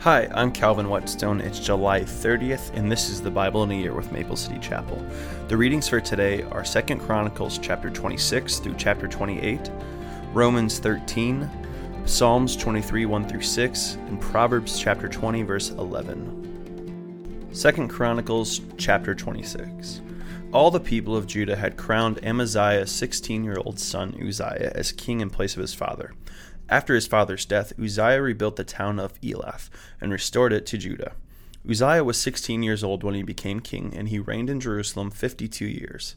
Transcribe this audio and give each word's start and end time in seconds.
Hi, 0.00 0.28
I'm 0.32 0.50
Calvin 0.50 0.88
Whetstone. 0.88 1.42
It's 1.42 1.60
July 1.60 2.00
30th, 2.00 2.74
and 2.74 2.90
this 2.90 3.10
is 3.10 3.20
the 3.20 3.30
Bible 3.30 3.64
in 3.64 3.70
a 3.70 3.74
Year 3.74 3.92
with 3.92 4.10
Maple 4.12 4.34
City 4.34 4.58
Chapel. 4.58 4.96
The 5.48 5.58
readings 5.58 5.90
for 5.90 6.00
today 6.00 6.42
are 6.44 6.64
2 6.64 6.96
Chronicles 6.96 7.58
chapter 7.58 7.90
26 7.90 8.60
through 8.60 8.76
chapter 8.78 9.06
28, 9.06 9.70
Romans 10.32 10.78
13, 10.78 11.50
Psalms 12.06 12.56
23 12.56 13.04
1 13.04 13.28
through 13.28 13.42
6, 13.42 13.94
and 14.06 14.18
Proverbs 14.18 14.80
chapter 14.80 15.06
20 15.06 15.42
verse 15.42 15.68
11. 15.68 17.50
2 17.52 17.88
Chronicles 17.88 18.62
chapter 18.78 19.14
26. 19.14 20.00
All 20.52 20.70
the 20.70 20.80
people 20.80 21.14
of 21.14 21.26
Judah 21.26 21.56
had 21.56 21.76
crowned 21.76 22.24
Amaziah's 22.24 22.90
16 22.90 23.44
year 23.44 23.58
old 23.58 23.78
son 23.78 24.16
Uzziah 24.18 24.72
as 24.74 24.92
king 24.92 25.20
in 25.20 25.28
place 25.28 25.54
of 25.56 25.60
his 25.60 25.74
father. 25.74 26.14
After 26.70 26.94
his 26.94 27.08
father's 27.08 27.44
death, 27.44 27.72
Uzziah 27.82 28.22
rebuilt 28.22 28.54
the 28.54 28.62
town 28.62 29.00
of 29.00 29.20
Elath 29.20 29.68
and 30.00 30.12
restored 30.12 30.52
it 30.52 30.66
to 30.66 30.78
Judah. 30.78 31.12
Uzziah 31.68 32.04
was 32.04 32.18
16 32.20 32.62
years 32.62 32.84
old 32.84 33.02
when 33.02 33.16
he 33.16 33.24
became 33.24 33.58
king, 33.58 33.92
and 33.94 34.08
he 34.08 34.20
reigned 34.20 34.48
in 34.48 34.60
Jerusalem 34.60 35.10
52 35.10 35.66
years. 35.66 36.14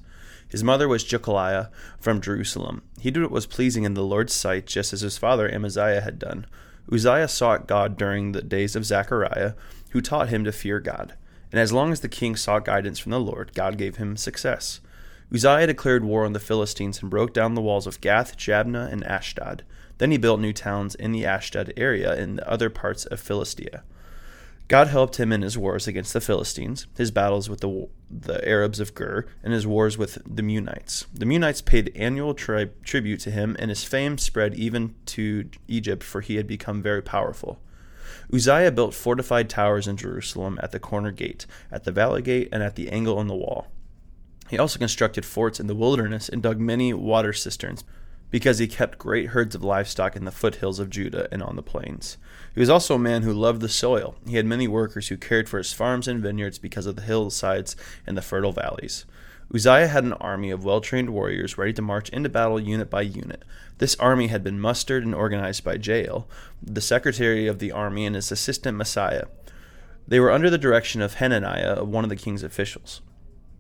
His 0.48 0.64
mother 0.64 0.88
was 0.88 1.04
Jecoliah 1.04 1.70
from 2.00 2.22
Jerusalem. 2.22 2.84
He 3.02 3.10
did 3.10 3.24
what 3.24 3.32
was 3.32 3.48
pleasing 3.48 3.84
in 3.84 3.96
the 3.96 4.04
Lord's 4.04 4.34
sight, 4.34 4.68
just 4.68 4.94
as 4.94 5.02
his 5.02 5.18
father 5.18 5.52
Amaziah 5.52 6.02
had 6.02 6.20
done. 6.20 6.46
Uzziah 6.92 7.28
sought 7.28 7.68
God 7.68 7.98
during 7.98 8.32
the 8.32 8.44
days 8.44 8.76
of 8.76 8.86
Zechariah, 8.86 9.54
who 9.90 10.02
taught 10.02 10.30
him 10.30 10.44
to 10.44 10.52
fear 10.52 10.80
God. 10.80 11.16
And 11.52 11.60
as 11.60 11.74
long 11.74 11.92
as 11.92 12.02
the 12.02 12.10
king 12.10 12.36
sought 12.36 12.66
guidance 12.66 13.00
from 13.00 13.12
the 13.12 13.20
Lord, 13.20 13.56
God 13.56 13.78
gave 13.78 13.96
him 13.96 14.16
success. 14.16 14.82
Uzziah 15.34 15.66
declared 15.66 16.06
war 16.06 16.26
on 16.26 16.34
the 16.34 16.40
Philistines 16.40 17.02
and 17.02 17.10
broke 17.10 17.34
down 17.34 17.56
the 17.56 17.62
walls 17.62 17.88
of 17.88 18.02
Gath, 18.02 18.38
Jabneh, 18.38 18.92
and 18.92 19.04
Ashdod. 19.04 19.64
Then 19.98 20.12
he 20.12 20.18
built 20.18 20.40
new 20.40 20.54
towns 20.54 20.96
in 20.96 21.12
the 21.12 21.26
Ashdod 21.26 21.74
area 21.78 22.14
and 22.14 22.38
the 22.38 22.50
other 22.50 22.70
parts 22.70 23.06
of 23.06 23.20
Philistia. 23.20 23.84
God 24.68 24.88
helped 24.88 25.18
him 25.18 25.32
in 25.32 25.42
his 25.42 25.58
wars 25.58 25.88
against 25.88 26.14
the 26.14 26.22
Philistines, 26.22 26.88
his 26.98 27.12
battles 27.12 27.50
with 27.50 27.60
the, 27.60 27.90
the 28.10 28.48
Arabs 28.48 28.80
of 28.80 28.96
Gur, 28.96 29.26
and 29.44 29.54
his 29.54 29.68
wars 29.68 29.98
with 29.98 30.18
the 30.26 30.42
Meunites. 30.42 31.06
The 31.14 31.26
Meunites 31.26 31.64
paid 31.64 31.92
annual 31.96 32.34
tri- 32.34 32.70
tribute 32.84 33.20
to 33.22 33.32
him, 33.32 33.56
and 33.60 33.70
his 33.70 33.84
fame 33.84 34.18
spread 34.18 34.56
even 34.56 34.96
to 35.08 35.50
Egypt, 35.68 36.02
for 36.02 36.22
he 36.22 36.38
had 36.38 36.48
become 36.48 36.82
very 36.82 37.02
powerful. 37.02 37.60
Uzziah 38.34 38.72
built 38.72 38.94
fortified 38.94 39.50
towers 39.50 39.88
in 39.88 39.98
Jerusalem 39.98 40.58
at 40.64 40.72
the 40.72 40.80
corner 40.80 41.12
gate, 41.12 41.46
at 41.72 41.84
the 41.84 41.92
valley 41.92 42.22
gate, 42.22 42.50
and 42.52 42.64
at 42.64 42.76
the 42.76 42.90
angle 42.90 43.20
in 43.20 43.28
the 43.28 43.36
wall. 43.36 43.68
He 44.50 44.58
also 44.58 44.80
constructed 44.80 45.26
forts 45.26 45.60
in 45.60 45.68
the 45.68 45.76
wilderness 45.76 46.30
and 46.30 46.42
dug 46.42 46.60
many 46.60 46.94
water 46.94 47.34
cisterns, 47.34 47.84
because 48.34 48.58
he 48.58 48.66
kept 48.66 48.98
great 48.98 49.28
herds 49.28 49.54
of 49.54 49.64
livestock 49.64 50.16
in 50.16 50.26
the 50.26 50.32
foothills 50.32 50.80
of 50.80 50.90
Judah 50.90 51.28
and 51.32 51.44
on 51.44 51.56
the 51.56 51.62
plains. 51.62 52.18
He 52.56 52.60
was 52.60 52.70
also 52.70 52.96
a 52.96 53.00
man 53.00 53.22
who 53.22 53.32
loved 53.32 53.62
the 53.62 53.70
soil. 53.70 54.16
He 54.28 54.38
had 54.38 54.48
many 54.48 54.68
workers 54.68 55.10
who 55.10 55.18
cared 55.18 55.48
for 55.48 55.60
his 55.60 55.72
farms 55.72 56.08
and 56.08 56.20
vineyards 56.20 56.58
because 56.58 56.88
of 56.88 56.96
the 56.96 57.04
hillsides 57.04 57.76
and 58.08 58.18
the 58.18 58.24
fertile 58.24 58.52
valleys. 58.52 59.06
Uzziah 59.54 59.86
had 59.86 60.04
an 60.04 60.14
army 60.14 60.50
of 60.50 60.66
well 60.66 60.82
trained 60.82 61.12
warriors 61.12 61.60
ready 61.60 61.74
to 61.74 61.84
march 61.84 62.10
into 62.10 62.28
battle 62.28 62.60
unit 62.60 62.90
by 62.90 63.04
unit. 63.04 63.44
This 63.78 63.96
army 63.98 64.28
had 64.28 64.44
been 64.44 64.60
mustered 64.60 65.06
and 65.06 65.14
organized 65.14 65.64
by 65.64 65.78
Jeiel, 65.78 66.26
the 66.60 66.82
secretary 66.82 67.46
of 67.46 67.60
the 67.60 67.72
army, 67.72 68.04
and 68.04 68.16
his 68.16 68.32
assistant 68.32 68.76
Maaseiah. 68.76 69.28
They 70.08 70.20
were 70.20 70.32
under 70.32 70.50
the 70.50 70.58
direction 70.58 71.04
of 71.04 71.16
Hananiah, 71.16 71.84
one 71.84 72.04
of 72.04 72.10
the 72.10 72.16
king's 72.16 72.42
officials. 72.42 73.02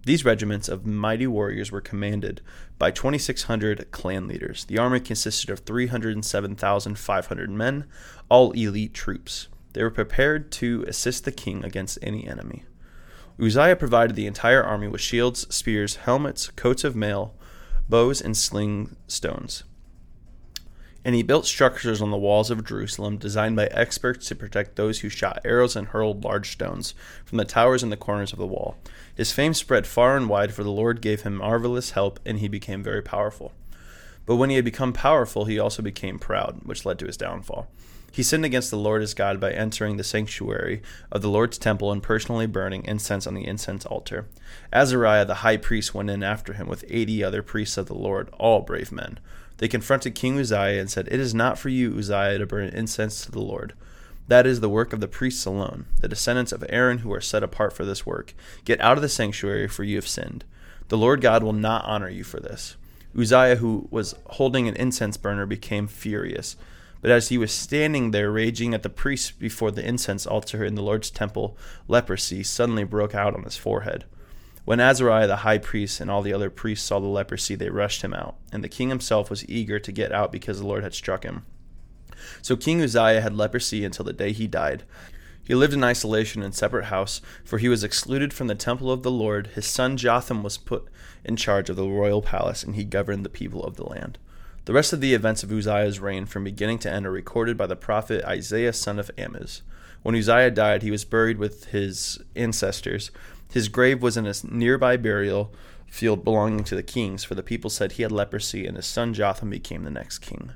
These 0.06 0.26
regiments 0.26 0.68
of 0.68 0.86
mighty 0.86 1.28
warriors 1.28 1.72
were 1.72 1.80
commanded 1.80 2.42
by 2.78 2.92
2,600 2.92 3.90
clan 3.92 4.28
leaders. 4.28 4.66
The 4.66 4.78
army 4.78 5.00
consisted 5.00 5.50
of 5.50 5.60
307,500 5.60 7.50
men, 7.50 7.86
all 8.28 8.52
elite 8.52 8.94
troops. 8.94 9.48
They 9.72 9.82
were 9.82 9.90
prepared 9.90 10.52
to 10.54 10.84
assist 10.88 11.24
the 11.24 11.32
king 11.32 11.64
against 11.64 12.00
any 12.02 12.28
enemy. 12.28 12.66
Uzziah 13.40 13.78
provided 13.78 14.16
the 14.16 14.28
entire 14.28 14.64
army 14.64 14.88
with 14.88 15.02
shields, 15.02 15.48
spears, 15.54 15.96
helmets, 15.96 16.50
coats 16.50 16.84
of 16.84 16.96
mail, 16.96 17.34
bows, 17.88 18.22
and 18.22 18.36
sling 18.36 18.96
stones. 19.08 19.64
And 21.06 21.16
he 21.16 21.24
built 21.24 21.46
structures 21.46 22.02
on 22.02 22.12
the 22.12 22.18
walls 22.18 22.50
of 22.50 22.64
Jerusalem 22.64 23.18
designed 23.18 23.56
by 23.58 23.66
experts 23.68 24.28
to 24.28 24.36
protect 24.36 24.76
those 24.76 25.02
who 25.02 25.10
shot 25.10 25.42
arrows 25.44 25.76
and 25.76 25.88
hurled 25.88 26.24
large 26.24 26.52
stones 26.52 26.96
from 27.26 27.38
the 27.38 27.46
towers 27.46 27.84
and 27.84 27.92
the 27.92 27.98
corners 27.98 28.32
of 28.32 28.40
the 28.40 28.48
wall. 28.48 28.78
His 29.14 29.34
fame 29.34 29.54
spread 29.54 29.86
far 29.86 30.16
and 30.16 30.30
wide, 30.30 30.54
for 30.54 30.64
the 30.64 30.72
Lord 30.72 31.02
gave 31.02 31.24
him 31.24 31.36
marvelous 31.36 31.92
help, 31.92 32.20
and 32.26 32.40
he 32.40 32.48
became 32.48 32.82
very 32.82 33.02
powerful. 33.02 33.52
But 34.26 34.38
when 34.38 34.50
he 34.50 34.56
had 34.56 34.64
become 34.64 34.94
powerful, 34.94 35.46
he 35.46 35.60
also 35.60 35.82
became 35.82 36.20
proud, 36.20 36.62
which 36.64 36.86
led 36.86 37.00
to 37.00 37.06
his 37.06 37.18
downfall. 37.18 37.68
He 38.14 38.24
sinned 38.24 38.46
against 38.46 38.70
the 38.70 38.78
Lord 38.78 39.02
his 39.02 39.16
God 39.16 39.40
by 39.40 39.52
entering 39.52 39.98
the 39.98 40.04
sanctuary 40.04 40.84
of 41.12 41.22
the 41.24 41.30
Lord's 41.30 41.58
temple 41.58 41.92
and 41.92 42.02
personally 42.02 42.46
burning 42.46 42.86
incense 42.86 43.26
on 43.26 43.34
the 43.34 43.48
incense 43.48 43.88
altar. 43.88 44.28
Azariah 44.72 45.26
the 45.26 45.34
high 45.36 45.58
priest 45.58 45.96
went 45.96 46.12
in 46.12 46.22
after 46.22 46.54
him 46.54 46.68
with 46.68 46.86
eighty 46.88 47.24
other 47.24 47.42
priests 47.42 47.76
of 47.76 47.88
the 47.88 47.96
Lord, 47.96 48.30
all 48.38 48.62
brave 48.62 48.92
men. 48.92 49.20
They 49.58 49.68
confronted 49.68 50.16
King 50.16 50.40
Uzziah 50.40 50.80
and 50.80 50.90
said, 50.90 51.08
It 51.10 51.20
is 51.20 51.34
not 51.34 51.58
for 51.58 51.70
you, 51.70 51.98
Uzziah, 51.98 52.40
to 52.40 52.46
burn 52.46 52.70
incense 52.70 53.24
to 53.26 53.32
the 53.32 53.42
Lord. 53.42 53.74
That 54.28 54.48
is 54.48 54.62
the 54.62 54.70
work 54.70 54.94
of 54.94 55.00
the 55.00 55.08
priests 55.08 55.46
alone, 55.46 55.86
the 56.00 56.08
descendants 56.08 56.52
of 56.52 56.64
Aaron 56.70 57.00
who 57.00 57.14
are 57.14 57.22
set 57.22 57.44
apart 57.44 57.74
for 57.74 57.86
this 57.86 58.06
work. 58.06 58.34
Get 58.66 58.80
out 58.80 58.98
of 58.98 59.02
the 59.02 59.10
sanctuary, 59.10 59.68
for 59.68 59.84
you 59.84 59.98
have 59.98 60.08
sinned. 60.08 60.46
The 60.88 60.98
Lord 60.98 61.22
God 61.22 61.44
will 61.44 61.54
not 61.54 61.86
honor 61.86 62.10
you 62.10 62.24
for 62.24 62.40
this. 62.40 62.78
Uzziah, 63.18 63.58
who 63.58 63.88
was 63.92 64.16
holding 64.28 64.68
an 64.68 64.76
incense 64.76 65.18
burner, 65.18 65.46
became 65.46 65.88
furious. 65.88 66.56
But 67.02 67.12
as 67.12 67.28
he 67.28 67.38
was 67.38 67.52
standing 67.52 68.12
there 68.12 68.32
raging 68.32 68.74
at 68.74 68.82
the 68.82 68.90
priests 68.90 69.32
before 69.32 69.72
the 69.72 69.86
incense 69.86 70.26
altar 70.26 70.64
in 70.64 70.76
the 70.76 70.82
Lord's 70.82 71.12
temple, 71.12 71.58
leprosy 71.88 72.44
suddenly 72.44 72.86
broke 72.86 73.14
out 73.14 73.36
on 73.36 73.44
his 73.44 73.58
forehead. 73.58 74.06
When 74.66 74.80
Azariah 74.80 75.28
the 75.28 75.38
high 75.38 75.58
priest 75.58 76.00
and 76.00 76.10
all 76.10 76.22
the 76.22 76.34
other 76.34 76.50
priests 76.50 76.88
saw 76.88 77.00
the 77.00 77.08
leprosy, 77.08 77.56
they 77.56 77.70
rushed 77.70 78.02
him 78.02 78.14
out, 78.14 78.36
and 78.52 78.64
the 78.64 78.70
king 78.70 78.90
himself 78.90 79.30
was 79.30 79.48
eager 79.50 79.78
to 79.80 79.92
get 79.92 80.12
out 80.14 80.32
because 80.32 80.60
the 80.60 80.68
Lord 80.68 80.84
had 80.84 80.94
struck 80.94 81.24
him. 81.24 81.46
So 82.42 82.56
King 82.56 82.82
Uzziah 82.82 83.22
had 83.22 83.36
leprosy 83.36 83.84
until 83.84 84.06
the 84.06 84.14
day 84.14 84.32
he 84.32 84.48
died. 84.48 84.84
He 85.44 85.56
lived 85.56 85.74
in 85.74 85.84
isolation 85.84 86.42
in 86.42 86.54
separate 86.54 86.86
house, 86.86 87.20
for 87.44 87.58
he 87.58 87.68
was 87.68 87.84
excluded 87.84 88.34
from 88.34 88.48
the 88.48 88.56
temple 88.56 88.90
of 88.90 89.04
the 89.04 89.12
Lord. 89.12 89.48
His 89.48 89.66
son 89.66 89.98
Jotham 89.98 90.42
was 90.42 90.58
put 90.58 90.88
in 91.26 91.36
charge 91.36 91.70
of 91.70 91.76
the 91.76 91.88
royal 91.88 92.22
palace, 92.22 92.64
and 92.64 92.76
he 92.76 92.86
governed 92.86 93.26
the 93.26 93.30
people 93.30 93.66
of 93.66 93.76
the 93.76 93.86
land. 93.86 94.18
The 94.64 94.74
rest 94.74 94.94
of 94.94 95.02
the 95.02 95.14
events 95.14 95.44
of 95.44 95.52
Uzziah's 95.52 96.00
reign 96.00 96.26
from 96.26 96.46
beginning 96.46 96.80
to 96.80 96.90
end 96.90 97.06
are 97.06 97.12
recorded 97.12 97.58
by 97.58 97.68
the 97.68 97.76
prophet 97.76 98.24
Isaiah 98.24 98.72
son 98.72 98.98
of 98.98 99.12
Amoz. 99.18 99.62
When 100.04 100.16
Uzziah 100.16 100.52
died, 100.52 100.84
he 100.84 100.92
was 100.92 101.04
buried 101.04 101.38
with 101.38 101.66
his 101.66 102.20
ancestors. 102.36 103.12
His 103.54 103.68
grave 103.68 104.02
was 104.02 104.18
in 104.18 104.26
a 104.26 104.34
nearby 104.44 104.98
burial 104.98 105.54
field 105.88 106.24
belonging 106.24 106.64
to 106.64 106.76
the 106.76 106.84
kings, 106.84 107.24
for 107.24 107.36
the 107.36 107.44
people 107.44 107.70
said 107.70 107.94
he 107.94 108.04
had 108.04 108.12
leprosy, 108.12 108.66
and 108.66 108.76
his 108.76 108.88
son 108.88 109.14
Jotham 109.14 109.50
became 109.52 109.84
the 109.84 109.92
next 109.92 110.20
king. 110.20 110.52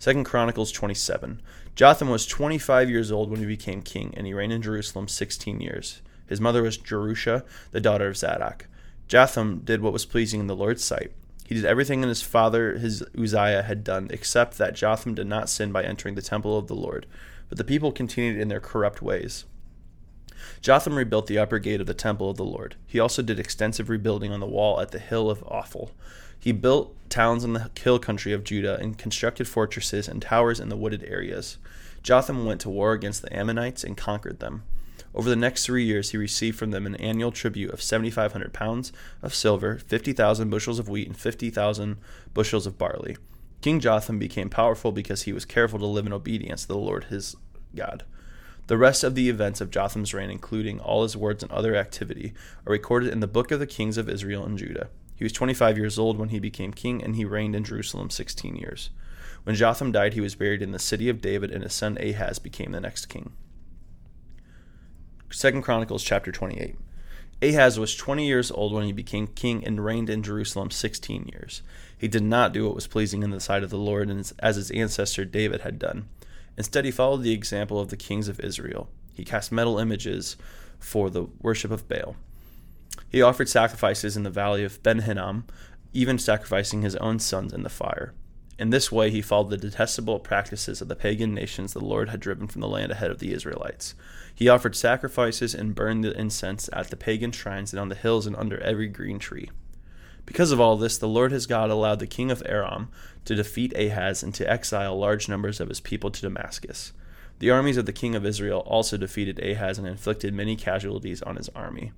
Second 0.00 0.24
Chronicles 0.24 0.72
27. 0.72 1.40
Jotham 1.76 2.08
was 2.08 2.26
25 2.26 2.90
years 2.90 3.12
old 3.12 3.30
when 3.30 3.40
he 3.40 3.46
became 3.46 3.82
king, 3.82 4.12
and 4.16 4.26
he 4.26 4.34
reigned 4.34 4.52
in 4.52 4.62
Jerusalem 4.62 5.06
16 5.06 5.60
years. 5.60 6.02
His 6.26 6.40
mother 6.40 6.62
was 6.62 6.76
Jerusha, 6.76 7.44
the 7.70 7.80
daughter 7.80 8.08
of 8.08 8.16
Zadok. 8.16 8.66
Jotham 9.06 9.60
did 9.60 9.80
what 9.80 9.92
was 9.92 10.04
pleasing 10.04 10.40
in 10.40 10.48
the 10.48 10.56
Lord's 10.56 10.84
sight 10.84 11.12
he 11.48 11.54
did 11.54 11.64
everything 11.64 12.02
that 12.02 12.08
his 12.08 12.20
father, 12.20 12.76
his 12.76 13.02
Uzziah, 13.18 13.62
had 13.62 13.82
done, 13.82 14.08
except 14.10 14.58
that 14.58 14.74
Jotham 14.74 15.14
did 15.14 15.26
not 15.26 15.48
sin 15.48 15.72
by 15.72 15.82
entering 15.82 16.14
the 16.14 16.20
temple 16.20 16.58
of 16.58 16.66
the 16.66 16.74
Lord. 16.74 17.06
But 17.48 17.56
the 17.56 17.64
people 17.64 17.90
continued 17.90 18.38
in 18.38 18.48
their 18.48 18.60
corrupt 18.60 19.00
ways. 19.00 19.46
Jotham 20.60 20.96
rebuilt 20.96 21.26
the 21.26 21.38
upper 21.38 21.58
gate 21.58 21.80
of 21.80 21.86
the 21.86 21.94
temple 21.94 22.30
of 22.30 22.36
the 22.36 22.44
Lord. 22.44 22.76
He 22.86 23.00
also 23.00 23.22
did 23.22 23.38
extensive 23.38 23.88
rebuilding 23.88 24.32
on 24.32 24.40
the 24.40 24.46
wall 24.46 24.80
at 24.80 24.90
the 24.90 24.98
hill 24.98 25.30
of 25.30 25.42
Ophel. 25.46 25.90
He 26.38 26.52
built 26.52 26.94
towns 27.08 27.44
in 27.44 27.52
the 27.52 27.70
hill 27.80 27.98
country 27.98 28.32
of 28.32 28.44
Judah 28.44 28.78
and 28.80 28.96
constructed 28.98 29.48
fortresses 29.48 30.08
and 30.08 30.22
towers 30.22 30.60
in 30.60 30.68
the 30.68 30.76
wooded 30.76 31.04
areas. 31.04 31.58
Jotham 32.02 32.46
went 32.46 32.60
to 32.62 32.70
war 32.70 32.92
against 32.92 33.22
the 33.22 33.36
Ammonites 33.36 33.84
and 33.84 33.96
conquered 33.96 34.40
them. 34.40 34.62
Over 35.14 35.30
the 35.30 35.36
next 35.36 35.64
three 35.64 35.84
years, 35.84 36.10
he 36.10 36.16
received 36.16 36.58
from 36.58 36.70
them 36.70 36.86
an 36.86 36.94
annual 36.96 37.32
tribute 37.32 37.72
of 37.72 37.82
7,500 37.82 38.52
pounds 38.52 38.92
of 39.22 39.34
silver, 39.34 39.78
50,000 39.78 40.50
bushels 40.50 40.78
of 40.78 40.88
wheat, 40.88 41.08
and 41.08 41.16
50,000 41.16 41.96
bushels 42.34 42.66
of 42.66 42.78
barley. 42.78 43.16
King 43.60 43.80
Jotham 43.80 44.18
became 44.18 44.48
powerful 44.48 44.92
because 44.92 45.22
he 45.22 45.32
was 45.32 45.44
careful 45.44 45.78
to 45.80 45.86
live 45.86 46.06
in 46.06 46.12
obedience 46.12 46.62
to 46.62 46.68
the 46.68 46.78
Lord 46.78 47.04
his 47.04 47.34
God. 47.74 48.04
The 48.68 48.76
rest 48.76 49.02
of 49.02 49.14
the 49.14 49.30
events 49.30 49.62
of 49.62 49.70
Jotham's 49.70 50.12
reign, 50.12 50.28
including 50.28 50.78
all 50.78 51.02
his 51.02 51.16
words 51.16 51.42
and 51.42 51.50
other 51.50 51.74
activity, 51.74 52.34
are 52.66 52.72
recorded 52.72 53.10
in 53.10 53.20
the 53.20 53.26
book 53.26 53.50
of 53.50 53.60
the 53.60 53.66
kings 53.66 53.96
of 53.96 54.10
Israel 54.10 54.44
and 54.44 54.58
Judah. 54.58 54.90
He 55.16 55.24
was 55.24 55.32
25 55.32 55.78
years 55.78 55.98
old 55.98 56.18
when 56.18 56.28
he 56.28 56.38
became 56.38 56.74
king, 56.74 57.02
and 57.02 57.16
he 57.16 57.24
reigned 57.24 57.56
in 57.56 57.64
Jerusalem 57.64 58.10
16 58.10 58.56
years. 58.56 58.90
When 59.44 59.56
Jotham 59.56 59.90
died, 59.90 60.12
he 60.12 60.20
was 60.20 60.34
buried 60.34 60.60
in 60.60 60.72
the 60.72 60.78
city 60.78 61.08
of 61.08 61.22
David, 61.22 61.50
and 61.50 61.62
his 61.62 61.72
son 61.72 61.96
Ahaz 61.98 62.38
became 62.38 62.72
the 62.72 62.80
next 62.80 63.06
king. 63.06 63.32
Second 65.30 65.62
Chronicles 65.62 66.04
chapter 66.04 66.30
28. 66.30 66.76
Ahaz 67.40 67.78
was 67.78 67.96
20 67.96 68.26
years 68.26 68.50
old 68.50 68.74
when 68.74 68.84
he 68.84 68.92
became 68.92 69.28
king 69.28 69.64
and 69.64 69.82
reigned 69.82 70.10
in 70.10 70.22
Jerusalem 70.22 70.70
16 70.70 71.30
years. 71.32 71.62
He 71.96 72.06
did 72.06 72.22
not 72.22 72.52
do 72.52 72.66
what 72.66 72.74
was 72.74 72.86
pleasing 72.86 73.22
in 73.22 73.30
the 73.30 73.40
sight 73.40 73.62
of 73.62 73.70
the 73.70 73.78
Lord 73.78 74.10
as 74.40 74.56
his 74.56 74.70
ancestor 74.72 75.24
David 75.24 75.62
had 75.62 75.78
done. 75.78 76.10
Instead, 76.58 76.84
he 76.84 76.90
followed 76.90 77.22
the 77.22 77.32
example 77.32 77.80
of 77.80 77.88
the 77.88 77.96
kings 77.96 78.26
of 78.26 78.40
Israel. 78.40 78.90
He 79.14 79.24
cast 79.24 79.52
metal 79.52 79.78
images 79.78 80.36
for 80.80 81.08
the 81.08 81.28
worship 81.40 81.70
of 81.70 81.88
Baal. 81.88 82.16
He 83.08 83.22
offered 83.22 83.48
sacrifices 83.48 84.16
in 84.16 84.24
the 84.24 84.30
valley 84.30 84.64
of 84.64 84.82
Ben 84.82 84.98
Hinnom, 84.98 85.44
even 85.92 86.18
sacrificing 86.18 86.82
his 86.82 86.96
own 86.96 87.20
sons 87.20 87.52
in 87.52 87.62
the 87.62 87.68
fire. 87.70 88.12
In 88.58 88.70
this 88.70 88.90
way, 88.90 89.08
he 89.10 89.22
followed 89.22 89.50
the 89.50 89.56
detestable 89.56 90.18
practices 90.18 90.80
of 90.80 90.88
the 90.88 90.96
pagan 90.96 91.32
nations 91.32 91.72
the 91.72 91.84
Lord 91.84 92.08
had 92.08 92.18
driven 92.18 92.48
from 92.48 92.60
the 92.60 92.68
land 92.68 92.90
ahead 92.90 93.12
of 93.12 93.20
the 93.20 93.32
Israelites. 93.32 93.94
He 94.34 94.48
offered 94.48 94.74
sacrifices 94.74 95.54
and 95.54 95.76
burned 95.76 96.02
the 96.02 96.18
incense 96.18 96.68
at 96.72 96.90
the 96.90 96.96
pagan 96.96 97.30
shrines 97.30 97.72
and 97.72 97.78
on 97.78 97.88
the 97.88 97.94
hills 97.94 98.26
and 98.26 98.34
under 98.34 98.60
every 98.60 98.88
green 98.88 99.20
tree. 99.20 99.48
Because 100.28 100.52
of 100.52 100.60
all 100.60 100.76
this, 100.76 100.98
the 100.98 101.08
Lord 101.08 101.32
his 101.32 101.46
God 101.46 101.70
allowed 101.70 102.00
the 102.00 102.06
king 102.06 102.30
of 102.30 102.42
Aram 102.44 102.90
to 103.24 103.34
defeat 103.34 103.72
Ahaz 103.74 104.22
and 104.22 104.34
to 104.34 104.48
exile 104.48 104.94
large 104.94 105.26
numbers 105.26 105.58
of 105.58 105.70
his 105.70 105.80
people 105.80 106.10
to 106.10 106.20
Damascus. 106.20 106.92
The 107.38 107.48
armies 107.48 107.78
of 107.78 107.86
the 107.86 107.94
king 107.94 108.14
of 108.14 108.26
Israel 108.26 108.60
also 108.66 108.98
defeated 108.98 109.42
Ahaz 109.42 109.78
and 109.78 109.88
inflicted 109.88 110.34
many 110.34 110.54
casualties 110.54 111.22
on 111.22 111.36
his 111.36 111.48
army. 111.54 111.92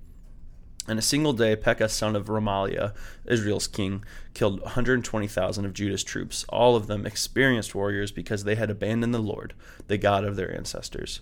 In 0.87 0.97
a 0.97 1.01
single 1.01 1.33
day, 1.33 1.57
Pekah, 1.57 1.89
son 1.89 2.15
of 2.15 2.27
Remaliah, 2.27 2.93
Israel's 3.25 3.67
king, 3.67 4.05
killed 4.33 4.61
120,000 4.61 5.65
of 5.65 5.73
Judah's 5.73 6.03
troops, 6.05 6.45
all 6.47 6.77
of 6.77 6.87
them 6.87 7.05
experienced 7.05 7.75
warriors 7.75 8.13
because 8.13 8.45
they 8.45 8.55
had 8.55 8.69
abandoned 8.69 9.13
the 9.13 9.19
Lord, 9.19 9.53
the 9.87 9.97
God 9.97 10.23
of 10.23 10.37
their 10.37 10.55
ancestors. 10.55 11.19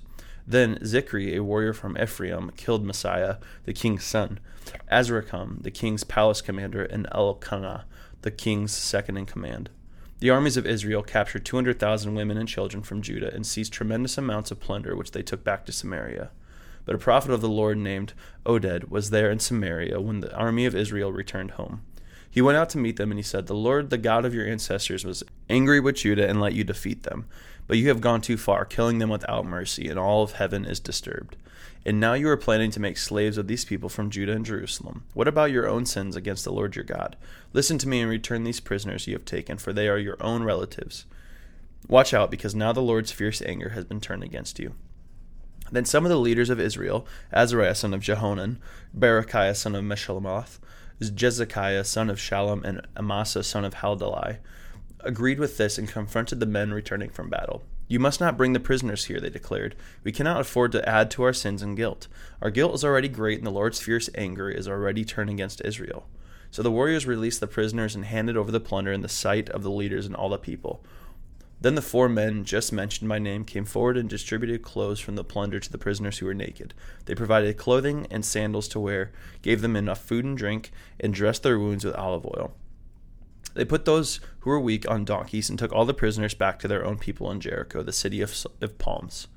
Then 0.49 0.79
Zikri, 0.79 1.35
a 1.35 1.43
warrior 1.43 1.73
from 1.73 1.95
Ephraim, 1.95 2.49
killed 2.57 2.83
Maaseiah, 2.83 3.37
the 3.65 3.73
king's 3.73 4.03
son, 4.03 4.39
Azrikam, 4.91 5.61
the 5.61 5.69
king's 5.69 6.03
palace 6.03 6.41
commander, 6.41 6.83
and 6.83 7.05
Elkanah, 7.11 7.85
the 8.23 8.31
king's 8.31 8.71
second 8.71 9.17
in 9.17 9.27
command. 9.27 9.69
The 10.21 10.31
armies 10.31 10.57
of 10.57 10.65
Israel 10.65 11.03
captured 11.03 11.45
200,000 11.45 12.15
women 12.15 12.35
and 12.35 12.49
children 12.49 12.81
from 12.81 13.03
Judah 13.03 13.31
and 13.31 13.45
seized 13.45 13.71
tremendous 13.71 14.17
amounts 14.17 14.49
of 14.49 14.59
plunder, 14.59 14.95
which 14.95 15.11
they 15.11 15.21
took 15.21 15.43
back 15.43 15.67
to 15.67 15.71
Samaria. 15.71 16.31
But 16.83 16.95
a 16.95 16.97
prophet 16.97 17.31
of 17.31 17.41
the 17.41 17.47
Lord 17.47 17.77
named 17.77 18.13
Oded 18.43 18.89
was 18.89 19.11
there 19.11 19.29
in 19.29 19.37
Samaria 19.37 20.01
when 20.01 20.21
the 20.21 20.35
army 20.35 20.65
of 20.65 20.73
Israel 20.73 21.13
returned 21.13 21.51
home. 21.51 21.83
He 22.31 22.41
went 22.41 22.57
out 22.57 22.69
to 22.69 22.77
meet 22.77 22.97
them, 22.97 23.11
and 23.11 23.19
he 23.19 23.23
said, 23.23 23.47
The 23.47 23.55
Lord, 23.55 23.89
the 23.89 23.97
God 23.97 24.25
of 24.25 24.33
your 24.33 24.45
ancestors, 24.45 25.03
was 25.03 25.23
angry 25.49 25.79
with 25.79 25.95
Judah 25.95 26.27
and 26.27 26.39
let 26.39 26.53
you 26.53 26.63
defeat 26.63 27.03
them. 27.03 27.25
But 27.67 27.77
you 27.77 27.87
have 27.89 28.01
gone 28.01 28.21
too 28.21 28.37
far, 28.37 28.65
killing 28.65 28.99
them 28.99 29.09
without 29.09 29.45
mercy, 29.45 29.87
and 29.87 29.97
all 29.97 30.23
of 30.23 30.33
heaven 30.33 30.65
is 30.65 30.79
disturbed. 30.79 31.35
And 31.85 31.99
now 31.99 32.13
you 32.13 32.27
are 32.29 32.37
planning 32.37 32.71
to 32.71 32.79
make 32.79 32.97
slaves 32.97 33.37
of 33.37 33.47
these 33.47 33.65
people 33.65 33.89
from 33.89 34.09
Judah 34.09 34.33
and 34.33 34.45
Jerusalem. 34.45 35.05
What 35.13 35.27
about 35.27 35.51
your 35.51 35.67
own 35.67 35.85
sins 35.85 36.15
against 36.15 36.43
the 36.43 36.51
Lord 36.51 36.75
your 36.75 36.85
God? 36.85 37.15
Listen 37.53 37.77
to 37.79 37.87
me 37.87 38.01
and 38.01 38.09
return 38.09 38.43
these 38.43 38.59
prisoners 38.59 39.07
you 39.07 39.13
have 39.13 39.25
taken, 39.25 39.57
for 39.57 39.71
they 39.71 39.87
are 39.87 39.97
your 39.97 40.17
own 40.19 40.43
relatives. 40.43 41.05
Watch 41.87 42.13
out, 42.13 42.29
because 42.29 42.53
now 42.53 42.73
the 42.73 42.81
Lord's 42.81 43.11
fierce 43.11 43.41
anger 43.41 43.69
has 43.69 43.85
been 43.85 44.01
turned 44.01 44.23
against 44.23 44.59
you. 44.59 44.73
Then 45.71 45.85
some 45.85 46.05
of 46.05 46.09
the 46.09 46.19
leaders 46.19 46.49
of 46.49 46.59
Israel, 46.59 47.07
Azariah 47.31 47.75
son 47.75 47.93
of 47.93 48.01
Jehonan, 48.01 48.57
Berechiah 48.97 49.55
son 49.55 49.75
of 49.75 49.83
Meshillemoth, 49.83 50.59
Jezekiah 51.07 51.85
son 51.85 52.09
of 52.09 52.17
Shallum, 52.17 52.63
and 52.65 52.85
Amasa 52.97 53.43
son 53.43 53.63
of 53.63 53.75
Haldalai, 53.75 54.39
agreed 54.99 55.39
with 55.39 55.57
this 55.57 55.77
and 55.77 55.87
confronted 55.87 56.39
the 56.39 56.45
men 56.45 56.73
returning 56.73 57.09
from 57.09 57.29
battle. 57.29 57.63
You 57.87 57.99
must 57.99 58.19
not 58.19 58.37
bring 58.37 58.53
the 58.53 58.59
prisoners 58.59 59.05
here, 59.05 59.19
they 59.19 59.29
declared. 59.29 59.75
We 60.03 60.11
cannot 60.11 60.41
afford 60.41 60.71
to 60.73 60.87
add 60.87 61.09
to 61.11 61.23
our 61.23 61.33
sins 61.33 61.61
and 61.61 61.75
guilt. 61.75 62.07
Our 62.41 62.51
guilt 62.51 62.75
is 62.75 62.83
already 62.83 63.07
great, 63.07 63.39
and 63.39 63.47
the 63.47 63.51
Lord's 63.51 63.79
fierce 63.79 64.09
anger 64.13 64.49
is 64.49 64.67
already 64.67 65.03
turned 65.05 65.29
against 65.29 65.61
Israel. 65.65 66.05
So 66.51 66.61
the 66.61 66.71
warriors 66.71 67.07
released 67.07 67.39
the 67.39 67.47
prisoners 67.47 67.95
and 67.95 68.05
handed 68.05 68.37
over 68.37 68.51
the 68.51 68.59
plunder 68.59 68.91
in 68.91 69.01
the 69.01 69.09
sight 69.09 69.49
of 69.49 69.63
the 69.63 69.71
leaders 69.71 70.05
and 70.05 70.15
all 70.15 70.29
the 70.29 70.37
people. 70.37 70.83
Then 71.61 71.75
the 71.75 71.81
four 71.81 72.07
men 72.07 72.45
just 72.45 72.71
mentioned 72.71 73.09
by 73.09 73.19
name 73.19 73.43
came 73.43 73.65
forward 73.65 73.97
and 73.97 74.09
distributed 74.09 74.61
clothes 74.61 74.99
from 74.99 75.15
the 75.15 75.25
plunder 75.25 75.59
to 75.59 75.71
the 75.71 75.77
prisoners 75.77 76.19
who 76.19 76.25
were 76.25 76.33
naked. 76.33 76.73
They 77.05 77.15
provided 77.15 77.57
clothing 77.57 78.07
and 78.09 78.23
sandals 78.23 78.69
to 78.69 78.79
wear, 78.79 79.11
gave 79.41 79.61
them 79.61 79.75
enough 79.75 80.01
food 80.01 80.23
and 80.23 80.37
drink, 80.37 80.71
and 80.99 81.13
dressed 81.13 81.43
their 81.43 81.59
wounds 81.59 81.83
with 81.83 81.95
olive 81.95 82.25
oil. 82.25 82.53
They 83.55 83.65
put 83.65 83.83
those 83.83 84.21
who 84.39 84.51
were 84.51 84.59
weak 84.59 84.89
on 84.89 85.03
donkeys 85.03 85.49
and 85.49 85.59
took 85.59 85.73
all 85.73 85.85
the 85.85 85.93
prisoners 85.93 86.33
back 86.33 86.59
to 86.59 86.67
their 86.67 86.85
own 86.85 86.97
people 86.97 87.29
in 87.29 87.41
Jericho, 87.41 87.83
the 87.83 87.91
city 87.91 88.21
of, 88.21 88.33
of 88.61 88.77
palms. 88.77 89.27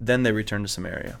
Then 0.00 0.24
they 0.24 0.32
returned 0.32 0.64
to 0.64 0.72
Samaria. 0.72 1.18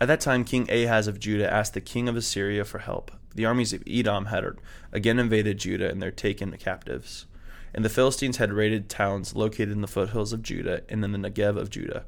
At 0.00 0.08
that 0.08 0.20
time, 0.20 0.44
King 0.44 0.70
Ahaz 0.70 1.06
of 1.06 1.18
Judah 1.18 1.52
asked 1.52 1.74
the 1.74 1.80
king 1.80 2.08
of 2.08 2.16
Assyria 2.16 2.64
for 2.64 2.78
help. 2.78 3.10
The 3.34 3.44
armies 3.44 3.74
of 3.74 3.82
Edom 3.86 4.26
had 4.26 4.44
again 4.92 5.18
invaded 5.18 5.58
Judah 5.58 5.90
and 5.90 6.00
they're 6.00 6.10
taken 6.10 6.56
captives 6.56 7.26
and 7.76 7.84
the 7.84 7.90
Philistines 7.90 8.38
had 8.38 8.54
raided 8.54 8.88
towns 8.88 9.36
located 9.36 9.70
in 9.70 9.82
the 9.82 9.86
foothills 9.86 10.32
of 10.32 10.42
Judah 10.42 10.80
and 10.88 11.04
in 11.04 11.12
the 11.12 11.18
Negev 11.18 11.58
of 11.58 11.68
Judah. 11.68 12.04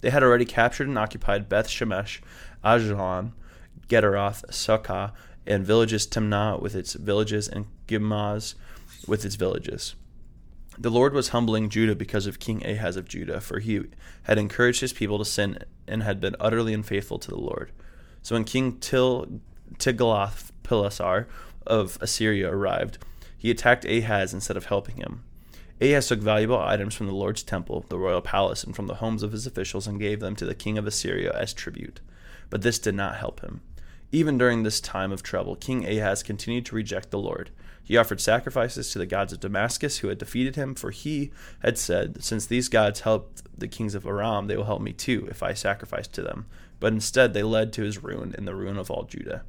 They 0.00 0.10
had 0.10 0.24
already 0.24 0.44
captured 0.44 0.88
and 0.88 0.98
occupied 0.98 1.48
Beth 1.48 1.68
Shemesh, 1.68 2.20
Aijalon, 2.64 3.30
Gederoth, 3.88 4.44
Soco, 4.50 5.12
and 5.46 5.64
villages 5.64 6.06
Timnah 6.06 6.60
with 6.60 6.74
its 6.74 6.94
villages 6.94 7.46
and 7.46 7.66
Gimzo 7.86 8.54
with 9.06 9.24
its 9.24 9.36
villages. 9.36 9.94
The 10.76 10.90
Lord 10.90 11.14
was 11.14 11.28
humbling 11.28 11.70
Judah 11.70 11.94
because 11.94 12.26
of 12.26 12.40
King 12.40 12.66
Ahaz 12.66 12.96
of 12.96 13.08
Judah, 13.08 13.40
for 13.40 13.60
he 13.60 13.82
had 14.24 14.36
encouraged 14.36 14.80
his 14.80 14.92
people 14.92 15.18
to 15.18 15.24
sin 15.24 15.58
and 15.86 16.02
had 16.02 16.20
been 16.20 16.34
utterly 16.40 16.74
unfaithful 16.74 17.20
to 17.20 17.30
the 17.30 17.40
Lord. 17.40 17.70
So 18.20 18.34
when 18.34 18.44
King 18.44 18.78
Til- 18.78 19.40
Tiglath-Pileser 19.78 21.28
of 21.66 21.98
Assyria 22.00 22.50
arrived, 22.50 22.98
he 23.46 23.52
attacked 23.52 23.84
Ahaz 23.84 24.34
instead 24.34 24.56
of 24.56 24.66
helping 24.66 24.96
him. 24.96 25.22
Ahaz 25.80 26.08
took 26.08 26.18
valuable 26.18 26.58
items 26.58 26.96
from 26.96 27.06
the 27.06 27.14
Lord's 27.14 27.44
temple, 27.44 27.86
the 27.88 27.96
royal 27.96 28.20
palace, 28.20 28.64
and 28.64 28.74
from 28.74 28.88
the 28.88 28.96
homes 28.96 29.22
of 29.22 29.30
his 29.30 29.46
officials 29.46 29.86
and 29.86 30.00
gave 30.00 30.18
them 30.18 30.34
to 30.34 30.44
the 30.44 30.52
king 30.52 30.76
of 30.76 30.84
Assyria 30.84 31.30
as 31.32 31.54
tribute. 31.54 32.00
But 32.50 32.62
this 32.62 32.80
did 32.80 32.96
not 32.96 33.18
help 33.18 33.42
him. 33.42 33.60
Even 34.10 34.36
during 34.36 34.64
this 34.64 34.80
time 34.80 35.12
of 35.12 35.22
trouble, 35.22 35.54
King 35.54 35.86
Ahaz 35.86 36.24
continued 36.24 36.66
to 36.66 36.74
reject 36.74 37.12
the 37.12 37.20
Lord. 37.20 37.50
He 37.84 37.96
offered 37.96 38.20
sacrifices 38.20 38.90
to 38.90 38.98
the 38.98 39.06
gods 39.06 39.32
of 39.32 39.38
Damascus 39.38 39.98
who 39.98 40.08
had 40.08 40.18
defeated 40.18 40.56
him, 40.56 40.74
for 40.74 40.90
he 40.90 41.30
had 41.60 41.78
said, 41.78 42.24
Since 42.24 42.46
these 42.46 42.68
gods 42.68 43.02
helped 43.02 43.44
the 43.56 43.68
kings 43.68 43.94
of 43.94 44.06
Aram, 44.06 44.48
they 44.48 44.56
will 44.56 44.64
help 44.64 44.82
me 44.82 44.92
too 44.92 45.28
if 45.30 45.40
I 45.40 45.54
sacrifice 45.54 46.08
to 46.08 46.22
them. 46.22 46.46
But 46.80 46.94
instead 46.94 47.32
they 47.32 47.44
led 47.44 47.72
to 47.74 47.84
his 47.84 48.02
ruin 48.02 48.34
and 48.36 48.48
the 48.48 48.56
ruin 48.56 48.76
of 48.76 48.90
all 48.90 49.04
Judah. 49.04 49.44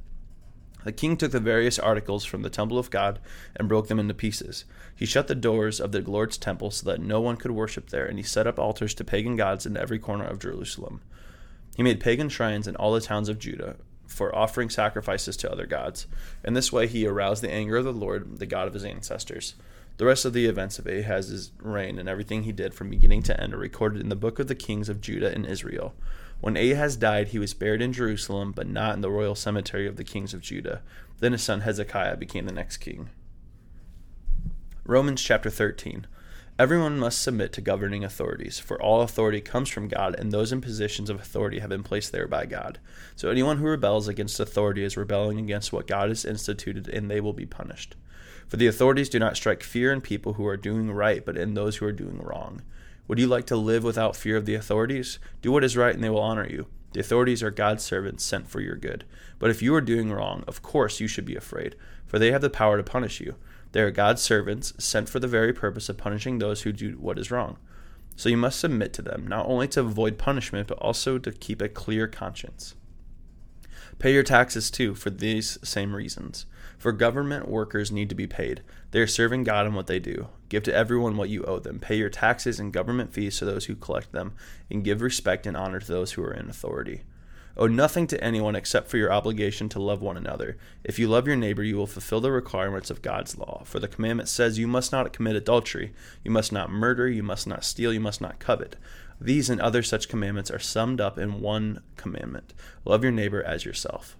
The 0.84 0.92
king 0.92 1.16
took 1.16 1.32
the 1.32 1.40
various 1.40 1.78
articles 1.78 2.24
from 2.24 2.42
the 2.42 2.50
temple 2.50 2.78
of 2.78 2.90
God 2.90 3.18
and 3.56 3.68
broke 3.68 3.88
them 3.88 3.98
into 3.98 4.14
pieces. 4.14 4.64
He 4.94 5.06
shut 5.06 5.28
the 5.28 5.34
doors 5.34 5.80
of 5.80 5.92
the 5.92 6.00
Lord's 6.00 6.38
temple 6.38 6.70
so 6.70 6.88
that 6.88 7.00
no 7.00 7.20
one 7.20 7.36
could 7.36 7.50
worship 7.50 7.90
there, 7.90 8.06
and 8.06 8.18
he 8.18 8.24
set 8.24 8.46
up 8.46 8.58
altars 8.58 8.94
to 8.94 9.04
pagan 9.04 9.36
gods 9.36 9.66
in 9.66 9.76
every 9.76 9.98
corner 9.98 10.24
of 10.24 10.38
Jerusalem. 10.38 11.02
He 11.76 11.82
made 11.82 12.00
pagan 12.00 12.28
shrines 12.28 12.66
in 12.66 12.76
all 12.76 12.92
the 12.92 13.00
towns 13.00 13.28
of 13.28 13.38
Judah 13.38 13.76
for 14.06 14.34
offering 14.34 14.70
sacrifices 14.70 15.36
to 15.36 15.52
other 15.52 15.66
gods. 15.66 16.06
In 16.42 16.54
this 16.54 16.72
way, 16.72 16.86
he 16.86 17.06
aroused 17.06 17.42
the 17.42 17.52
anger 17.52 17.76
of 17.76 17.84
the 17.84 17.92
Lord, 17.92 18.38
the 18.38 18.46
God 18.46 18.66
of 18.66 18.74
his 18.74 18.84
ancestors. 18.84 19.54
The 19.98 20.06
rest 20.06 20.24
of 20.24 20.32
the 20.32 20.46
events 20.46 20.78
of 20.78 20.86
Ahaz's 20.86 21.50
reign 21.60 21.98
and 21.98 22.08
everything 22.08 22.44
he 22.44 22.52
did 22.52 22.72
from 22.72 22.88
beginning 22.88 23.22
to 23.24 23.40
end 23.40 23.52
are 23.52 23.58
recorded 23.58 24.00
in 24.00 24.08
the 24.08 24.16
book 24.16 24.38
of 24.38 24.46
the 24.46 24.54
kings 24.54 24.88
of 24.88 25.00
Judah 25.00 25.32
and 25.32 25.44
Israel. 25.44 25.94
When 26.40 26.56
Ahaz 26.56 26.96
died, 26.96 27.28
he 27.28 27.38
was 27.38 27.54
buried 27.54 27.82
in 27.82 27.92
Jerusalem, 27.92 28.52
but 28.52 28.68
not 28.68 28.94
in 28.94 29.00
the 29.00 29.10
royal 29.10 29.34
cemetery 29.34 29.86
of 29.86 29.96
the 29.96 30.04
kings 30.04 30.32
of 30.32 30.40
Judah. 30.40 30.82
Then 31.18 31.32
his 31.32 31.42
son 31.42 31.62
Hezekiah 31.62 32.16
became 32.16 32.46
the 32.46 32.52
next 32.52 32.76
king. 32.76 33.10
Romans 34.84 35.22
chapter 35.22 35.50
13. 35.50 36.06
Everyone 36.58 36.98
must 36.98 37.22
submit 37.22 37.52
to 37.52 37.60
governing 37.60 38.02
authorities, 38.02 38.58
for 38.58 38.82
all 38.82 39.02
authority 39.02 39.40
comes 39.40 39.68
from 39.68 39.86
God, 39.86 40.16
and 40.16 40.32
those 40.32 40.50
in 40.50 40.60
positions 40.60 41.08
of 41.08 41.20
authority 41.20 41.60
have 41.60 41.70
been 41.70 41.84
placed 41.84 42.10
there 42.10 42.26
by 42.26 42.46
God. 42.46 42.80
So 43.14 43.30
anyone 43.30 43.58
who 43.58 43.66
rebels 43.68 44.08
against 44.08 44.40
authority 44.40 44.82
is 44.82 44.96
rebelling 44.96 45.38
against 45.38 45.72
what 45.72 45.86
God 45.86 46.08
has 46.08 46.24
instituted, 46.24 46.88
and 46.88 47.08
they 47.08 47.20
will 47.20 47.32
be 47.32 47.46
punished. 47.46 47.94
For 48.48 48.56
the 48.56 48.66
authorities 48.66 49.08
do 49.08 49.20
not 49.20 49.36
strike 49.36 49.62
fear 49.62 49.92
in 49.92 50.00
people 50.00 50.32
who 50.32 50.46
are 50.46 50.56
doing 50.56 50.90
right, 50.90 51.24
but 51.24 51.36
in 51.36 51.54
those 51.54 51.76
who 51.76 51.86
are 51.86 51.92
doing 51.92 52.18
wrong. 52.18 52.62
Would 53.08 53.18
you 53.18 53.26
like 53.26 53.46
to 53.46 53.56
live 53.56 53.84
without 53.84 54.16
fear 54.16 54.36
of 54.36 54.44
the 54.44 54.54
authorities? 54.54 55.18
Do 55.40 55.50
what 55.50 55.64
is 55.64 55.76
right 55.76 55.94
and 55.94 56.04
they 56.04 56.10
will 56.10 56.20
honor 56.20 56.46
you. 56.48 56.66
The 56.92 57.00
authorities 57.00 57.42
are 57.42 57.50
God's 57.50 57.82
servants 57.82 58.22
sent 58.22 58.48
for 58.48 58.60
your 58.60 58.76
good. 58.76 59.04
But 59.38 59.50
if 59.50 59.62
you 59.62 59.74
are 59.74 59.80
doing 59.80 60.12
wrong, 60.12 60.44
of 60.46 60.62
course 60.62 61.00
you 61.00 61.08
should 61.08 61.24
be 61.24 61.36
afraid, 61.36 61.74
for 62.06 62.18
they 62.18 62.32
have 62.32 62.42
the 62.42 62.50
power 62.50 62.76
to 62.76 62.82
punish 62.82 63.20
you. 63.20 63.36
They 63.72 63.80
are 63.80 63.90
God's 63.90 64.22
servants 64.22 64.72
sent 64.78 65.08
for 65.08 65.20
the 65.20 65.26
very 65.26 65.52
purpose 65.52 65.88
of 65.88 65.96
punishing 65.96 66.38
those 66.38 66.62
who 66.62 66.72
do 66.72 66.92
what 66.98 67.18
is 67.18 67.30
wrong. 67.30 67.58
So 68.16 68.28
you 68.28 68.36
must 68.36 68.60
submit 68.60 68.92
to 68.94 69.02
them, 69.02 69.26
not 69.26 69.46
only 69.46 69.68
to 69.68 69.80
avoid 69.80 70.18
punishment, 70.18 70.68
but 70.68 70.78
also 70.78 71.18
to 71.18 71.32
keep 71.32 71.62
a 71.62 71.68
clear 71.68 72.08
conscience. 72.08 72.74
Pay 73.98 74.12
your 74.12 74.22
taxes 74.22 74.70
too, 74.70 74.94
for 74.94 75.10
these 75.10 75.58
same 75.62 75.94
reasons. 75.94 76.46
For 76.78 76.92
government 76.92 77.48
workers 77.48 77.92
need 77.92 78.08
to 78.08 78.14
be 78.14 78.26
paid. 78.26 78.62
They 78.90 79.00
are 79.00 79.06
serving 79.06 79.44
God 79.44 79.66
in 79.66 79.74
what 79.74 79.86
they 79.86 79.98
do. 79.98 80.28
Give 80.48 80.62
to 80.64 80.74
everyone 80.74 81.16
what 81.16 81.28
you 81.28 81.44
owe 81.44 81.58
them. 81.58 81.78
Pay 81.78 81.96
your 81.96 82.08
taxes 82.08 82.58
and 82.58 82.72
government 82.72 83.12
fees 83.12 83.38
to 83.38 83.44
those 83.44 83.66
who 83.66 83.74
collect 83.74 84.12
them, 84.12 84.34
and 84.70 84.84
give 84.84 85.02
respect 85.02 85.46
and 85.46 85.56
honor 85.56 85.80
to 85.80 85.86
those 85.86 86.12
who 86.12 86.22
are 86.22 86.32
in 86.32 86.48
authority. 86.48 87.02
Owe 87.56 87.66
nothing 87.66 88.06
to 88.06 88.22
anyone 88.22 88.54
except 88.54 88.88
for 88.88 88.98
your 88.98 89.12
obligation 89.12 89.68
to 89.70 89.82
love 89.82 90.00
one 90.00 90.16
another. 90.16 90.56
If 90.84 90.98
you 90.98 91.08
love 91.08 91.26
your 91.26 91.34
neighbor, 91.34 91.64
you 91.64 91.76
will 91.76 91.88
fulfill 91.88 92.20
the 92.20 92.30
requirements 92.30 92.88
of 92.88 93.02
God's 93.02 93.36
law. 93.36 93.62
For 93.64 93.80
the 93.80 93.88
commandment 93.88 94.28
says, 94.28 94.60
You 94.60 94.68
must 94.68 94.92
not 94.92 95.12
commit 95.12 95.34
adultery, 95.34 95.92
you 96.22 96.30
must 96.30 96.52
not 96.52 96.70
murder, 96.70 97.08
you 97.08 97.24
must 97.24 97.48
not 97.48 97.64
steal, 97.64 97.92
you 97.92 97.98
must 97.98 98.20
not 98.20 98.38
covet. 98.38 98.76
These 99.20 99.50
and 99.50 99.60
other 99.60 99.82
such 99.82 100.08
commandments 100.08 100.52
are 100.52 100.60
summed 100.60 101.00
up 101.00 101.18
in 101.18 101.40
one 101.40 101.82
commandment 101.96 102.54
love 102.84 103.02
your 103.02 103.12
neighbor 103.12 103.42
as 103.42 103.64
yourself. 103.64 104.16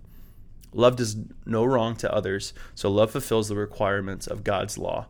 Love 0.73 0.97
does 0.97 1.17
no 1.47 1.65
wrong 1.65 1.95
to 1.97 2.13
others, 2.13 2.53
so 2.75 2.91
love 2.91 3.13
fulfills 3.13 3.49
the 3.49 3.57
requirements 3.57 4.27
of 4.27 4.45
God's 4.45 4.77
law. 4.77 5.07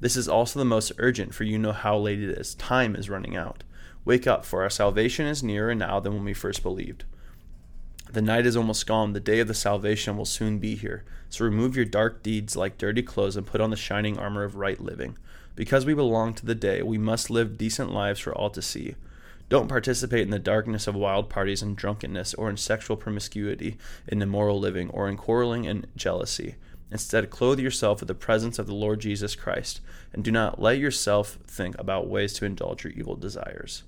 This 0.00 0.16
is 0.16 0.28
also 0.28 0.58
the 0.58 0.64
most 0.64 0.92
urgent, 0.98 1.34
for 1.34 1.44
you 1.44 1.58
know 1.58 1.72
how 1.72 1.98
late 1.98 2.22
it 2.22 2.38
is. 2.38 2.54
Time 2.54 2.94
is 2.94 3.10
running 3.10 3.36
out. 3.36 3.64
Wake 4.04 4.26
up, 4.26 4.44
for 4.44 4.62
our 4.62 4.70
salvation 4.70 5.26
is 5.26 5.42
nearer 5.42 5.74
now 5.74 6.00
than 6.00 6.14
when 6.14 6.24
we 6.24 6.34
first 6.34 6.62
believed. 6.62 7.04
The 8.10 8.22
night 8.22 8.46
is 8.46 8.56
almost 8.56 8.86
gone, 8.86 9.12
the 9.12 9.20
day 9.20 9.40
of 9.40 9.48
the 9.48 9.54
salvation 9.54 10.16
will 10.16 10.24
soon 10.24 10.58
be 10.58 10.76
here. 10.76 11.04
So 11.28 11.44
remove 11.44 11.76
your 11.76 11.84
dark 11.84 12.22
deeds 12.22 12.56
like 12.56 12.78
dirty 12.78 13.02
clothes 13.02 13.36
and 13.36 13.46
put 13.46 13.60
on 13.60 13.70
the 13.70 13.76
shining 13.76 14.18
armor 14.18 14.44
of 14.44 14.56
right 14.56 14.80
living. 14.80 15.18
Because 15.54 15.84
we 15.84 15.92
belong 15.92 16.32
to 16.34 16.46
the 16.46 16.54
day, 16.54 16.80
we 16.82 16.96
must 16.96 17.28
live 17.28 17.58
decent 17.58 17.92
lives 17.92 18.20
for 18.20 18.32
all 18.34 18.48
to 18.50 18.62
see. 18.62 18.94
Don't 19.48 19.68
participate 19.68 20.22
in 20.22 20.30
the 20.30 20.38
darkness 20.38 20.86
of 20.86 20.94
wild 20.94 21.28
parties 21.28 21.60
and 21.60 21.76
drunkenness, 21.76 22.34
or 22.34 22.48
in 22.48 22.56
sexual 22.56 22.96
promiscuity, 22.96 23.76
in 24.06 24.22
immoral 24.22 24.60
living, 24.60 24.88
or 24.90 25.08
in 25.08 25.16
quarreling 25.16 25.66
and 25.66 25.86
jealousy. 25.96 26.54
Instead, 26.90 27.30
clothe 27.30 27.60
yourself 27.60 28.00
with 28.00 28.08
the 28.08 28.14
presence 28.14 28.58
of 28.58 28.66
the 28.66 28.74
Lord 28.74 29.00
Jesus 29.00 29.34
Christ, 29.34 29.80
and 30.12 30.24
do 30.24 30.30
not 30.30 30.60
let 30.60 30.78
yourself 30.78 31.38
think 31.46 31.78
about 31.78 32.08
ways 32.08 32.32
to 32.34 32.46
indulge 32.46 32.84
your 32.84 32.92
evil 32.94 33.14
desires. 33.14 33.82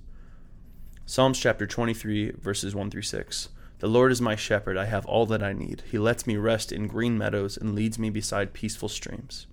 Psalms 1.06 1.38
chapter 1.38 1.66
23, 1.66 2.32
verses 2.32 2.74
1 2.74 2.90
through 2.90 3.02
6. 3.02 3.48
The 3.78 3.88
Lord 3.88 4.12
is 4.12 4.20
my 4.20 4.36
shepherd, 4.36 4.76
I 4.76 4.84
have 4.84 5.06
all 5.06 5.24
that 5.26 5.42
I 5.42 5.54
need. 5.54 5.82
He 5.90 5.98
lets 5.98 6.26
me 6.26 6.36
rest 6.36 6.70
in 6.70 6.86
green 6.86 7.16
meadows 7.16 7.56
and 7.56 7.74
leads 7.74 7.98
me 7.98 8.10
beside 8.10 8.52
peaceful 8.52 8.90
streams. 8.90 9.46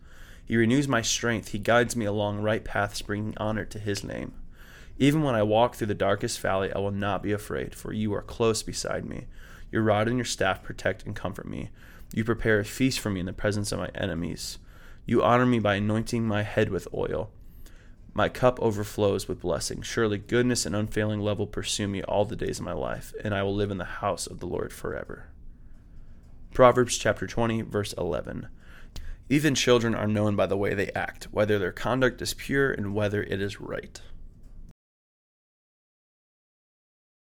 He 0.44 0.58
renews 0.58 0.88
my 0.88 1.01
strength, 1.01 1.50
He 1.50 1.60
guides 1.60 1.96
me 1.96 2.06
along 2.06 2.42
right 2.42 2.63
paths, 2.63 3.01
bringing 3.01 3.38
honor 3.38 3.63
to 3.66 3.80
His 3.80 4.04
name. 4.04 4.34
Even 5.00 5.24
when 5.24 5.36
I 5.36 5.44
walk 5.44 5.75
through 5.75 5.88
the 5.88 5.94
darkest 5.94 6.39
valley, 6.42 6.74
I 6.74 6.80
will 6.80 6.92
not 6.92 7.24
be 7.24 7.32
afraid, 7.32 7.75
for 7.75 7.94
you 7.94 8.13
are 8.13 8.22
close 8.22 8.63
beside 8.63 9.06
me. 9.06 9.27
Your 9.72 9.84
rod 9.84 10.08
and 10.08 10.18
your 10.18 10.25
staff 10.25 10.63
protect 10.63 11.06
and 11.06 11.16
comfort 11.16 11.48
me. 11.48 11.70
You 12.14 12.24
prepare 12.24 12.60
a 12.60 12.66
feast 12.66 13.00
for 13.00 13.10
me 13.10 13.20
in 13.20 13.26
the 13.26 13.34
presence 13.34 13.72
of 13.72 13.80
my 13.80 13.90
enemies. 13.94 14.60
You 15.06 15.24
honor 15.24 15.46
me 15.46 15.60
by 15.60 15.76
anointing 15.76 16.28
my 16.28 16.44
head 16.44 16.70
with 16.70 16.88
oil. 16.94 17.32
My 18.14 18.30
cup 18.30 18.60
overflows 18.62 19.28
with 19.28 19.42
blessing. 19.42 19.82
Surely 19.82 20.18
goodness 20.18 20.66
and 20.66 20.76
unfailing 20.76 21.20
love 21.20 21.38
will 21.38 21.48
pursue 21.48 21.88
me 21.88 22.02
all 22.04 22.26
the 22.26 22.36
days 22.36 22.60
of 22.60 22.66
my 22.66 22.74
life, 22.74 23.14
and 23.24 23.34
I 23.34 23.44
will 23.44 23.54
live 23.54 23.70
in 23.70 23.78
the 23.78 23.86
house 23.86 24.26
of 24.26 24.40
the 24.40 24.48
Lord 24.48 24.74
forever. 24.74 25.28
Proverbs 26.54 26.98
chapter 26.98 27.28
20, 27.28 27.62
verse 27.62 27.94
11. 27.94 28.48
Even 29.30 29.54
children 29.54 29.94
are 29.94 30.08
known 30.08 30.36
by 30.36 30.48
the 30.48 30.58
way 30.58 30.74
they 30.74 30.90
act, 30.96 31.26
whether 31.32 31.60
their 31.60 31.72
conduct 31.72 32.22
is 32.22 32.34
pure 32.34 32.72
and 32.72 32.96
whether 32.96 33.22
it 33.22 33.42
is 33.42 33.62
right. 33.62 34.02